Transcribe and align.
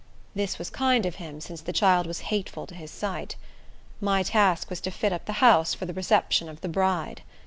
This 0.33 0.57
was 0.57 0.71
kind 0.71 1.05
of 1.05 1.17
him, 1.17 1.39
since 1.41 1.61
the 1.61 1.71
child 1.71 2.07
was 2.07 2.21
hateful 2.33 2.65
to 2.65 2.73
his 2.73 2.89
sight. 2.89 3.35
My 3.99 4.23
task 4.23 4.71
was 4.71 4.81
to 4.81 4.89
fit 4.89 5.13
up 5.13 5.25
the 5.25 5.33
house 5.45 5.75
for 5.75 5.85
the 5.85 5.93
reception 5.93 6.49
of 6.49 6.61
the 6.61 6.69
bride. 6.69 7.21